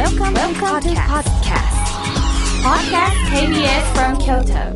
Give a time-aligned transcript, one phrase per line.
[0.00, 1.76] Welcome, Welcome to podcast.
[2.64, 4.72] Podcast KBS from Kyoto.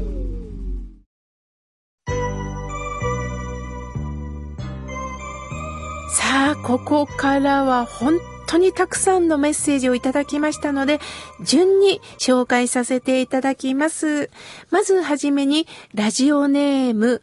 [6.11, 11.01] さあ、ここからは本当にたくさんのメッセージをいただきましたので、
[11.43, 14.29] 順に紹介させていただきます。
[14.71, 17.23] まずはじめに、ラジオネーム、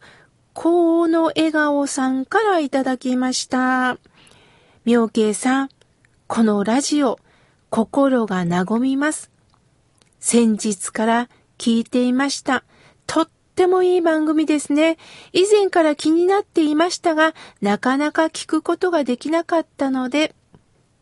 [0.54, 3.96] 高の笑顔さんからいただきました。
[4.84, 5.68] 妙慶さん、
[6.26, 7.20] このラジオ、
[7.72, 9.30] 心が和みます。
[10.20, 12.64] 先日から聞いていました。
[13.06, 14.98] とってもいい番組ですね。
[15.32, 20.34] 以前から気になっていましたが、なかなか聞くことができなかったので、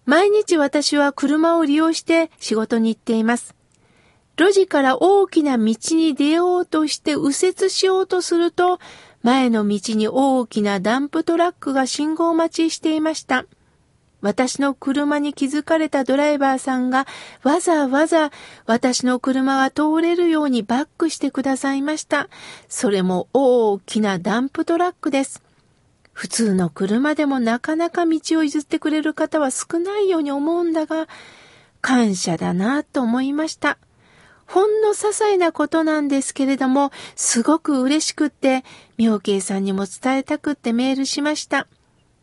[0.07, 3.57] 毎日私は車を利用して仕事に行っています。
[4.37, 8.79] 路地から大きな道に出ようとして右折しようとすると、
[9.25, 13.45] 前の道に大きなダンプトラックが信号待ちしていました。
[14.21, 17.07] 私の車に気づかれたドライバーさんが
[17.43, 18.31] わざわざ
[18.67, 22.29] 私の車が通れるようにバックしてくださいました。
[22.69, 25.43] それも大きなダンプトラックです。
[26.13, 31.09] 普通の車でもなかなか道を譲ってくれる方は少ないように思うんだが、
[31.81, 33.79] 感謝だなと思いました。
[34.47, 38.65] ほんの些細なことなんですけれども、すごく嬉しくって、
[38.99, 41.67] 妙慶さんにも伝えたくってメールしました。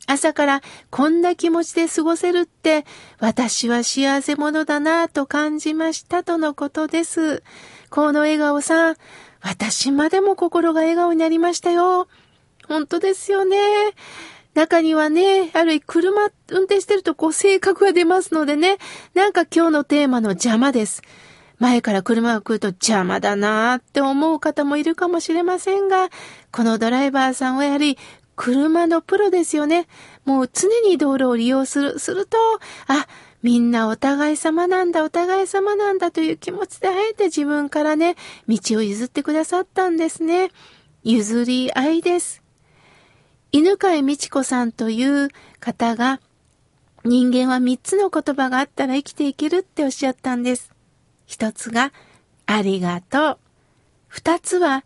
[0.08, 2.86] 朝からこんな気持ちで過ごせるって、
[3.20, 7.44] 私は幸せ者だなぁと感じましたとのことです。
[7.90, 8.96] この笑顔さん、
[9.42, 12.08] 私までも心が笑顔になりましたよ。
[12.68, 13.58] 本当ですよね。
[14.54, 18.78] 中にはね、ある車運転してるとこう性格が出ますのでね、
[19.14, 21.04] なんか今日のテーマの邪魔です。
[21.60, 26.10] 前から車が来ると邪魔だなーって思う方もいるかもしれませんが、
[26.52, 27.98] このドライバーさんはやはり
[28.38, 29.88] 車のプロですよね。
[30.24, 32.00] もう常に道路を利用する。
[32.00, 32.38] すると、
[32.88, 33.08] あ、
[33.42, 38.16] みんなお互い様なんだ、お互い様なんだという気持ちであえて自分からね、
[38.48, 40.52] 道を譲ってくださったんですね。
[41.04, 42.44] 譲り合いです。
[43.52, 46.22] 犬飼美智子さんという方が、
[47.04, 50.72] 人間は三つの言葉があったら生きていけるっておっしゃったんです。
[51.26, 51.92] 一つが、
[52.46, 53.38] ありがとう。
[54.08, 54.84] 二つは、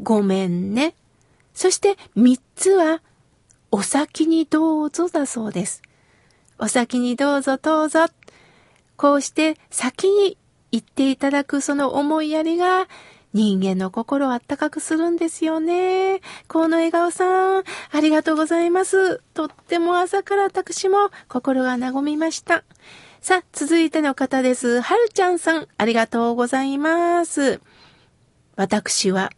[0.00, 0.94] ごめんね。
[1.58, 3.02] そして三つは、
[3.72, 5.82] お先にどうぞだそうです。
[6.56, 8.06] お先にどうぞどうぞ。
[8.96, 10.38] こうして先に
[10.70, 12.86] 言っていただくその思いやりが
[13.34, 16.20] 人間の心をあったかくするんですよね。
[16.46, 19.20] この笑顔さん、ありがとうございます。
[19.34, 22.62] とっても朝から私も心が和みました。
[23.20, 24.80] さあ、続いての方です。
[24.80, 27.60] はるちゃんさん、ありがとうございます。
[28.54, 29.32] 私は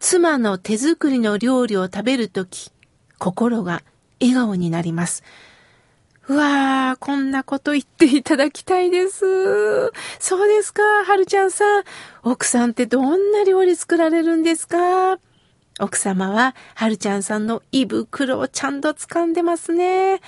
[0.00, 2.70] 妻の手作りの料理を食べるとき、
[3.18, 3.82] 心が
[4.20, 5.22] 笑顔になります。
[6.26, 9.20] うわー、こんなこと言っていただきたいです。
[10.18, 11.84] そうですか、はるちゃんさん。
[12.22, 15.18] 奥さんってどんな料理作られるんですか？
[15.80, 20.20] 奥様は、はるちゃんさんの胃袋をちゃんと掴んでますね。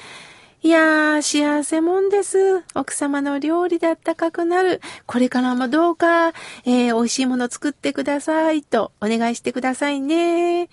[0.63, 2.65] いやー、幸せもんです。
[2.75, 4.81] 奥様の料理であったかくなる。
[5.07, 6.29] これからもどうか、
[6.65, 10.69] えー、美味しいもの作ってくださいとお願いしてくださいね。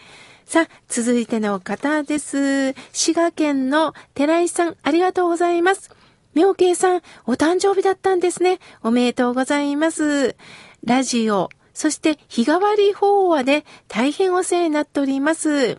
[0.45, 2.73] さあ、続いての方です。
[2.93, 5.91] 滋賀県の寺井さん、ありがとうございます。
[6.33, 8.59] 妙慶さん、お誕生日だったんですね。
[8.83, 10.35] おめでとうございます。
[10.85, 15.77] ラジオ、そして日替わり法話で大変お世話になっております。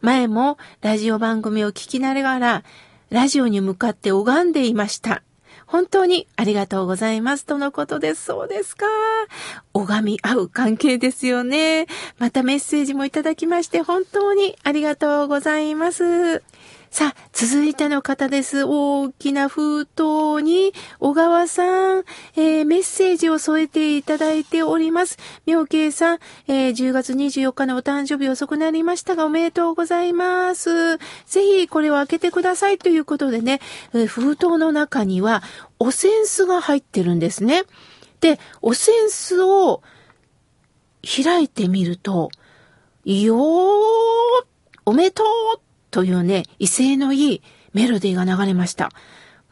[0.00, 2.62] 前もラジオ番組を聞きながら、
[3.10, 5.22] ラジオに向かって拝んでいました。
[5.66, 8.24] 本当にありがとうございますとのことです。
[8.24, 8.86] そうですか。
[9.74, 11.86] 拝み合う関係ですよね。
[12.18, 16.42] またメッセージもいただきまして本当にありがとうございます。
[16.90, 18.64] さあ、続いての方です。
[18.64, 22.04] 大きな封筒に、小川さん、
[22.34, 25.18] えー、メッセージを添えていただいております。
[25.44, 30.96] 妙慶さん、えー、10月24日のお誕生日遅くなりましたが、おめでとうございます。
[30.96, 33.60] ぜひ、これを開けてくださいということでね、
[33.92, 35.42] えー、封筒の中には、
[35.78, 37.64] お扇子が入ってるんですね。
[38.20, 39.82] で、お扇子を
[41.04, 42.30] 開いてみると、
[43.04, 43.38] よー、
[44.86, 45.67] おめでとう
[45.98, 47.42] というね、威勢のいい
[47.72, 48.90] メロディーが流れました。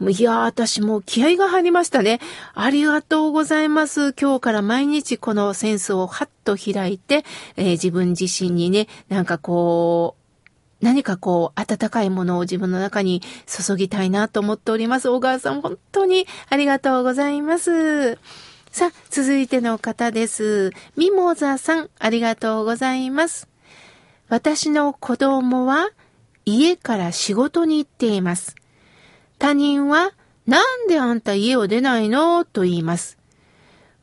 [0.00, 2.20] いやー、私も気合が入りましたね。
[2.54, 4.12] ありがとうございます。
[4.12, 7.24] 今日から毎日このセンスをハッと開いて、
[7.56, 10.14] えー、自分自身にね、なんかこ
[10.80, 15.08] う、何かこう、温かいものを自分の中に注ぎたいなと思っております。
[15.08, 18.20] 小川さん、本当にありがとうございます。
[18.70, 20.70] さあ、続いての方です。
[20.96, 23.48] ミモザさん、ありがとうございます。
[24.28, 25.90] 私の子供は、
[26.46, 28.54] 家から仕事に行っています。
[29.38, 30.12] 他人は
[30.46, 32.44] なんであんた家を出ないの？
[32.44, 33.18] と言います。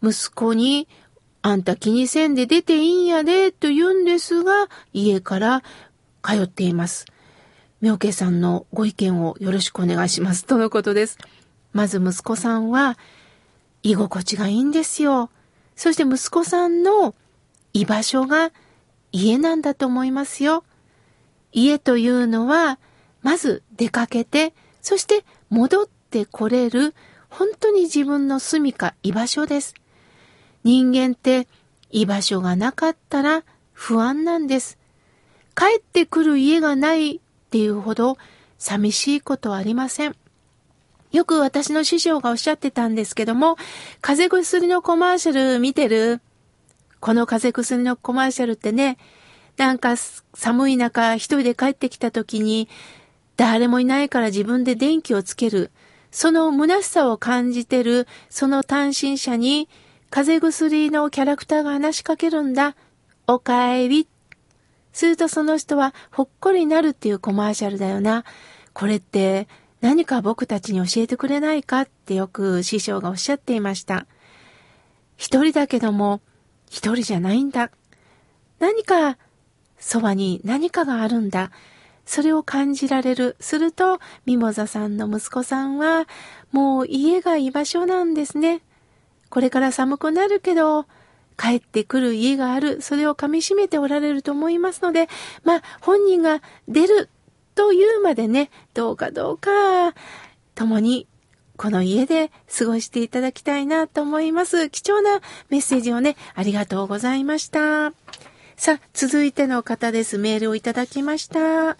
[0.04, 0.90] 息子に、
[1.42, 5.64] あんた気にせんで出ていいんやで、と言うんですが、家から
[6.22, 7.06] 通っています。
[7.80, 10.46] 妙慶さんのご意見をよろしくお願いします。
[10.46, 11.18] とのことです。
[11.72, 12.98] まず息子さんは、
[13.84, 15.30] 居心地がいいんですよ。
[15.76, 17.16] そして息子さんの
[17.74, 18.52] 居場所が
[19.12, 20.64] 家なんだと思いますよ。
[21.54, 22.80] 家というのは、
[23.22, 26.94] まず出かけて、そして戻ってこれる、
[27.30, 29.76] 本当に自分の住みか居場所です。
[30.64, 31.48] 人間って
[31.90, 34.78] 居場所がなかったら不安なんです。
[35.56, 37.20] 帰ってくる家がないっ
[37.50, 38.18] ていうほど
[38.58, 40.16] 寂しいことはありません。
[41.12, 43.56] よく私の師匠がおっしゃってたんですけども、
[44.02, 46.22] 風邪薬のコマーシャル見てる？
[47.00, 48.98] この風邪薬のコマーシャルってね、
[49.58, 49.96] なんか
[50.34, 52.68] 寒い中一人で帰ってきた時に、
[53.38, 55.72] 誰もいないから自分で電気をつける。
[56.12, 59.68] その虚しさを感じてる、その単身者に、
[60.10, 62.76] 風邪薬のキャラクターが話しかけるんだ。
[63.26, 64.08] おかえり。
[64.92, 68.24] するとその人はほっこりになるっていうコマーシャルだよな。
[68.74, 69.48] これって
[69.82, 74.06] 何か僕たちに教えてくれないかってよく師匠がおっしゃっていました。
[75.18, 76.22] 一人だけども
[76.70, 77.72] 一人じゃないんだ。
[78.60, 79.18] 何か
[79.84, 81.52] そばに何かがあるんだ。
[82.06, 83.36] それを感じられる。
[83.42, 86.08] すると、ミモザさんの息子さんは、
[86.52, 88.62] もう家が居場所なんですね。
[89.30, 90.86] これから寒くなるけど、
[91.38, 95.10] 帰ってくる家がある、それを噛み締めておられると思いますので、
[95.44, 97.10] まあ、本人が出る
[97.54, 99.94] というまでね、どうかどうか、
[100.56, 101.08] 共に
[101.58, 104.70] この家で過ごしていただきたいなと思います。
[104.70, 105.20] 貴重な
[105.50, 107.92] メッセージをね、ありがとうございました。
[108.56, 110.18] さあ、続いての方です。
[110.18, 111.78] メールをいただきました。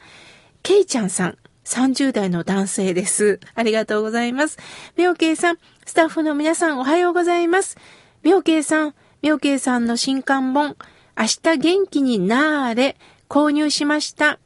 [0.64, 1.38] ケイちゃんさん。
[1.66, 3.40] 30代の男性です。
[3.56, 4.58] ありがとうございます。
[4.98, 7.78] みょうけいさん、スタッフの皆さんおはようございます。
[8.22, 10.76] みょうけいさん、妙慶さんの新刊本、
[11.18, 12.98] 明日元気になーれ、
[13.30, 14.40] 購入しました。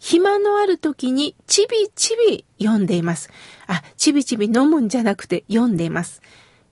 [0.00, 3.30] 暇のある時にちびちび読んでいます。
[3.68, 6.22] あ、ちびちび飲むんじゃなくて読んでいます。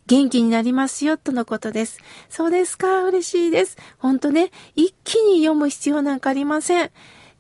[0.06, 1.98] 元気になりますよ、とのことです。
[2.28, 3.76] そうですか、嬉しいです。
[3.98, 6.90] ほんとね、一気に読む必要なんかありません。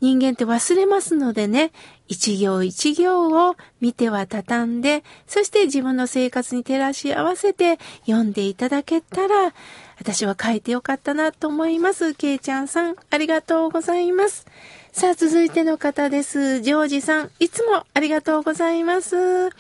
[0.00, 1.72] 人間って忘れますのでね、
[2.08, 9.54] 一行一行を見ては畳んで、そして自分の生活に照らし合わせて読んでいただけたら、
[9.98, 12.14] 私は書いてよかったなと思います。
[12.14, 14.46] けいちゃんさん、ありがとうございます。
[14.92, 16.60] さあ、続いての方です。
[16.60, 19.50] ジョージさん、いつもありがとうございます。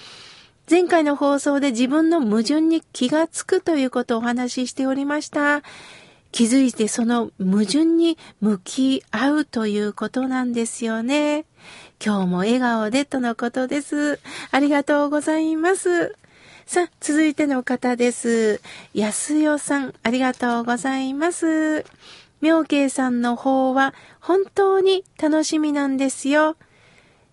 [0.70, 5.62] 前回の放送で自分の矛盾に気がつくということをお話ししておりました。
[6.32, 11.44] 気づいてその矛盾に向き合うということなんですよね。
[12.04, 14.18] 今日も笑顔でとのことです。
[14.50, 16.16] ありがとうございます。
[16.64, 18.62] さあ、続いての方です。
[18.94, 21.84] 安代さん、ありがとうございます。
[22.40, 26.56] 妙慶さんの方は本当に楽しみなんですよ。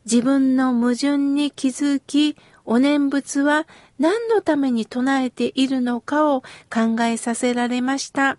[0.05, 3.67] 自分の矛盾に気づき、お念仏は
[3.99, 6.41] 何のために唱えているのかを
[6.71, 8.37] 考えさせられました。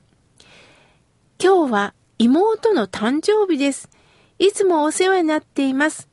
[1.43, 3.91] 今日は妹の誕生日です。
[4.39, 6.09] いつもお世話になっています。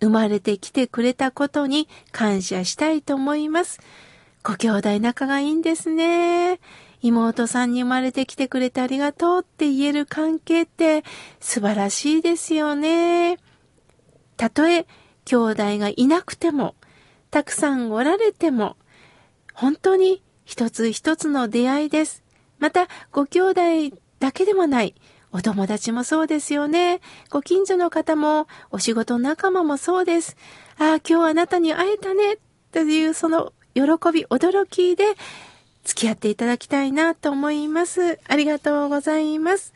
[0.00, 3.80] 生まれてきてくれたことに感謝したいと思います。
[4.42, 6.60] ご兄弟仲がいいんですね。
[7.00, 11.04] 妹さんに生まれてきてくれてありがとうって言える関係って
[11.40, 13.38] 素晴らしいですよね。
[14.36, 14.86] たとえ
[15.24, 16.74] 兄弟がいなくても、
[17.30, 18.76] たくさんおられても、
[19.54, 22.22] 本当に一つ一つの出会いです。
[22.58, 23.60] また、ご兄弟
[24.18, 24.94] だけでもない。
[25.30, 27.00] お友達もそうですよね。
[27.30, 30.36] ご近所の方も、お仕事仲間もそうです。
[30.78, 32.38] ああ、今日あなたに会えたね。
[32.72, 33.82] というその喜
[34.12, 35.04] び、驚きで
[35.84, 38.18] 付き合っていただきたいなと思います。
[38.26, 39.74] ありがとうございます。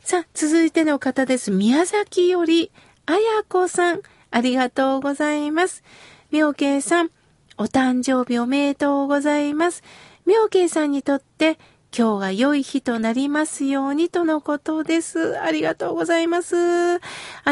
[0.00, 1.50] さあ、続いての方です。
[1.50, 2.72] 宮崎より、
[3.06, 4.00] あやこさん、
[4.30, 5.82] ありがとうございます。
[6.30, 7.10] 妙慶さん、
[7.56, 9.82] お誕生日おめでとうございます。
[10.26, 11.58] 妙慶さんにとって
[11.96, 15.40] 今日が良い日となりますようにとのことです。
[15.40, 16.54] ありがとうございます。
[16.56, 16.98] あ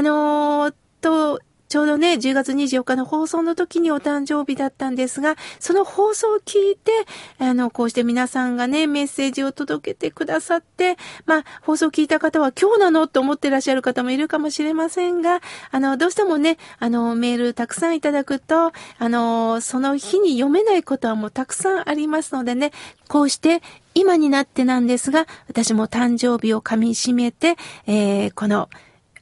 [0.03, 1.41] のー、と、
[1.77, 6.91] ちょうどね、10月24日の放送の時にお誕生日だったんですが、その放送を聞いて、
[7.39, 22.73] あの、こうして皆さんがね、メッセージを届けてくださって、まあ、放送を聞いた方は今日なのと思ってらっしゃる方もいるかもしれませんが、あの、どうしてもね、あの、メールたくさんいただくと、あの、その日に読めないことはもうたくさんありますのでね、
[23.07, 23.61] こうして
[23.93, 27.57] 今になってなんですが、私も誕生日を噛み締めて、
[27.87, 28.71] えー、この、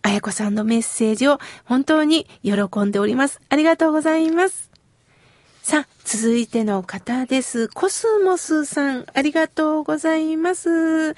[0.06, 3.40] あやこさんのメッセージを本当に喜んでおります。
[3.48, 4.70] ありがとうございます。
[5.62, 7.68] さあ、続いての方です。
[7.68, 11.14] コスモスさん、ありがとうございます。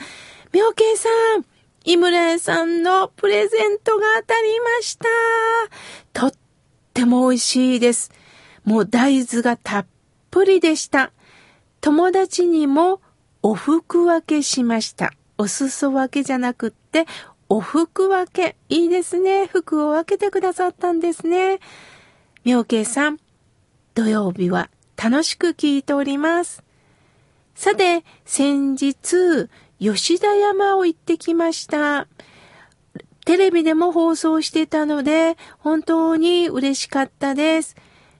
[0.52, 1.44] 妙慶さん、
[1.84, 5.08] 井村屋さんのプレゼントが当たりました。
[6.12, 6.32] とっ
[6.94, 8.12] ても美味しいです。
[8.62, 9.86] もう大豆がたっ
[10.30, 11.10] ぷりでした。
[11.80, 13.00] 友達にも
[13.42, 15.12] お服分けしました。
[15.38, 17.06] お裾分けじゃなくって、
[17.48, 18.56] お服分け。
[18.68, 19.46] いいですね。
[19.46, 21.60] 服を分けてくださったんですね。
[22.44, 23.18] 妙慶さん、
[23.94, 26.64] 土曜日は楽しく聞いております。
[27.54, 29.48] さて、先日、
[29.78, 32.08] 吉田山を行ってきました。
[33.24, 37.76] テレビでも放送してたので、本当に嬉しかったです。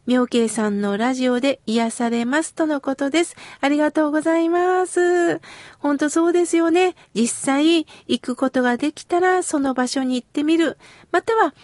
[0.07, 3.37] 妙慶さんのラジオで癒されますとのことです。
[3.61, 5.41] ありがとうございます。
[5.79, 6.95] ほんとそうですよね。
[7.15, 10.79] 実際行くことができたらその場所に行ってみる。
[11.11, 11.55] または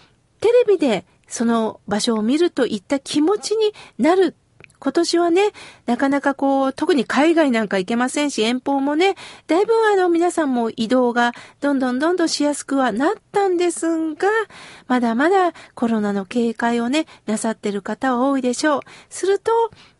[0.40, 4.34] テレビでその場所を見るといった気持ちになる
[4.82, 5.52] 今年はね、
[5.86, 9.14] なかなかこう、特に海外なんか行けませんし、遠方もね、
[9.46, 14.28] だいぶあの皆さんも移動がどんどんどんどんしやすくはなったんですが、
[14.88, 18.80] まだまだコロナの警戒をね、なさってる方は多いでしょう。
[19.08, 19.52] すると、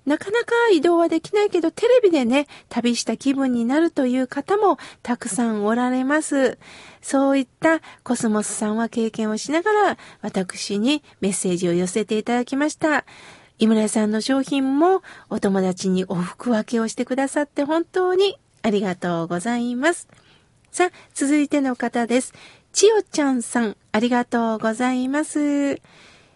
[0.05, 6.59] なかなか移動はできないけど、テレビでね、旅した気分になるという方もたくさんおられます。
[7.01, 13.05] そういったコスモスさんは経験をしながら、私にメッセージを寄せていただきました。
[13.63, 20.09] 井村さんの商品もお友達にお服分けをしてくださって本当にありがとうございます。
[20.73, 22.35] さあ、続いての方です。
[22.73, 25.81] 千代ちゃんさん、ありがとうございます。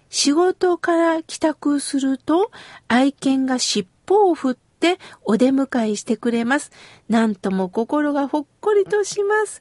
[0.09, 2.52] 仕事から帰宅すると、
[2.87, 6.71] 愛犬が尻尾を振ってお出迎えしてくれます。
[7.09, 9.61] なんとも心がほっこりとします。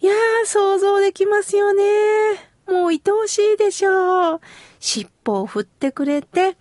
[0.00, 1.82] いやー、想像できますよね。
[2.66, 4.40] もう愛おしいでしょう。
[4.80, 6.56] 尻尾を振ってくれて、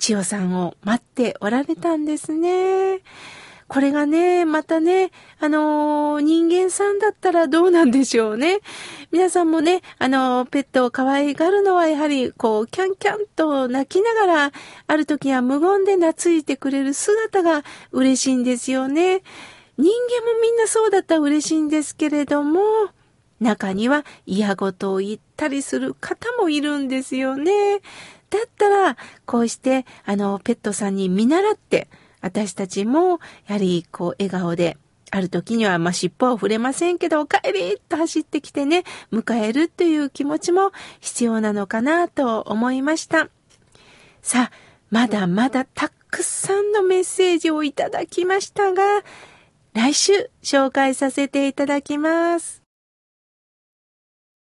[0.00, 3.00] 千代さんを待っておられたんですね。
[3.68, 8.58] これがね、またね、あのー、人間さんだったらどうなんでしょうね。
[9.12, 14.52] 皆さんもね、あのー、ペットを可愛がるのはやはり、こう、キャンキャンと泣きながら、
[14.88, 19.22] ある時は無言で懐いてくれる姿が嬉しいんですよね。
[19.78, 22.60] 人間もみんなそうだったら嬉しいんですけれども、
[23.38, 27.80] 中には嫌事を言ったりする方もいるんですよね。
[28.30, 28.96] だったら、
[29.26, 31.88] こうして、あの、ペットさんに見習って、
[32.20, 34.76] 私たちも、やはり、こう、笑顔で、
[35.12, 40.70] ある時には、まあ、尻尾は触れませんけど、お帰りと走ってきてね、迎えるという気持ちも
[41.00, 43.28] 必要なのかなと思いました。
[44.22, 44.52] さあ、
[44.90, 49.02] まだまだたくさんのメッセージをいただきましたが、
[49.72, 52.59] 来週紹介させていただきます。